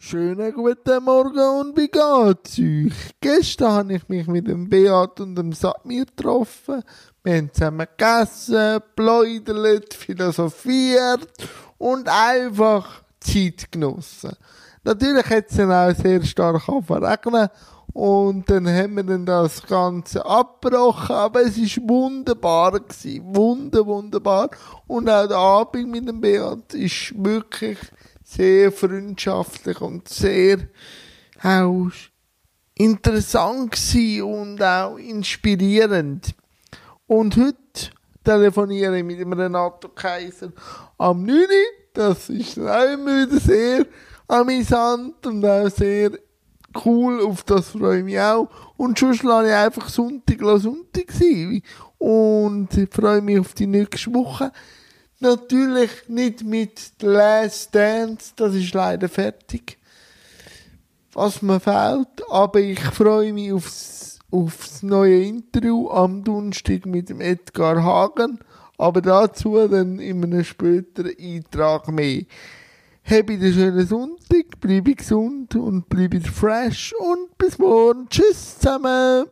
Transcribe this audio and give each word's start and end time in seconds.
Schönen 0.00 0.52
guten 0.52 1.02
Morgen 1.02 1.40
und 1.40 1.76
wie 1.76 1.88
geht's 1.88 2.56
euch? 2.56 3.10
Gestern 3.20 3.72
habe 3.72 3.94
ich 3.94 4.08
mich 4.08 4.28
mit 4.28 4.46
dem 4.46 4.70
Beat 4.70 5.18
und 5.18 5.34
dem 5.34 5.52
Samir 5.52 6.06
getroffen. 6.06 6.84
Wir 7.24 7.36
haben 7.36 7.52
zusammen 7.52 7.88
gegessen, 7.98 8.80
pläudert, 8.94 9.92
philosophiert 9.92 11.26
und 11.78 12.08
einfach 12.08 13.02
Zeit 13.18 13.72
genossen. 13.72 14.36
Natürlich 14.84 15.26
hat 15.28 15.46
es 15.50 15.56
dann 15.56 15.72
auch 15.72 16.00
sehr 16.00 16.22
stark 16.22 16.62
verregnet 16.62 17.50
und 17.92 18.48
dann 18.48 18.68
haben 18.68 18.94
wir 18.94 19.02
dann 19.02 19.26
das 19.26 19.66
Ganze 19.66 20.24
abgebrochen, 20.24 21.16
aber 21.16 21.42
es 21.42 21.58
ist 21.58 21.80
wunderbar. 21.82 22.72
Wunder, 22.72 23.84
wunderbar. 23.84 24.50
Und 24.86 25.10
auch 25.10 25.26
der 25.26 25.36
Abend 25.36 25.90
mit 25.90 26.06
dem 26.06 26.20
Beat 26.20 26.72
ist 26.72 27.12
wirklich 27.16 27.78
sehr 28.28 28.70
freundschaftlich 28.70 29.80
und 29.80 30.06
sehr 30.06 30.58
auch 31.42 31.90
interessant 32.74 33.74
und 34.22 34.62
auch 34.62 34.96
inspirierend. 34.96 36.34
Und 37.06 37.36
heute 37.36 37.56
telefoniere 38.22 38.98
ich 38.98 39.04
mit 39.04 39.18
dem 39.18 39.32
Renato 39.32 39.88
Kaiser 39.88 40.52
am 40.98 41.22
9. 41.22 41.46
Das 41.94 42.28
ist 42.28 42.58
immer 42.58 43.26
wieder 43.26 43.40
sehr 43.40 43.86
amüsant 44.28 45.26
und 45.26 45.44
auch 45.44 45.70
sehr 45.70 46.10
cool. 46.84 47.22
Auf 47.22 47.44
das 47.44 47.70
freue 47.70 47.98
ich 47.98 48.04
mich 48.04 48.20
auch. 48.20 48.48
Und 48.76 48.98
schon 48.98 49.14
schlage 49.14 49.48
ich 49.48 49.54
einfach 49.54 49.88
Sonntag 49.88 50.38
Sonntag 50.60 51.10
sein. 51.12 51.62
Und 51.96 52.76
ich 52.76 52.90
freue 52.90 53.22
mich 53.22 53.40
auf 53.40 53.54
die 53.54 53.66
nächste 53.66 54.12
Woche. 54.12 54.52
Natürlich 55.20 55.90
nicht 56.06 56.44
mit 56.44 56.78
The 57.00 57.06
Last 57.06 57.74
Dance, 57.74 58.32
das 58.36 58.54
ist 58.54 58.72
leider 58.72 59.08
fertig. 59.08 59.76
Was 61.12 61.42
mir 61.42 61.58
fehlt, 61.58 62.22
aber 62.30 62.60
ich 62.60 62.78
freue 62.78 63.32
mich 63.32 63.52
aufs, 63.52 64.20
aufs 64.30 64.84
neue 64.84 65.24
Interview 65.24 65.90
am 65.90 66.22
Donnerstag 66.22 66.86
mit 66.86 67.08
dem 67.08 67.20
Edgar 67.20 67.82
Hagen. 67.82 68.38
Aber 68.76 69.00
dazu 69.00 69.56
dann 69.66 69.98
in 69.98 70.22
einem 70.22 70.44
späteren 70.44 71.12
Eintrag 71.18 71.88
mehr. 71.88 72.22
Habt 73.02 73.30
einen 73.30 73.52
schönen 73.52 73.86
Sonntag, 73.88 74.60
bleibe 74.60 74.94
gesund 74.94 75.56
und 75.56 75.88
bleibe 75.88 76.20
fresh 76.20 76.94
und 76.96 77.36
bis 77.36 77.58
morgen. 77.58 78.08
Tschüss 78.08 78.60
zusammen. 78.60 79.26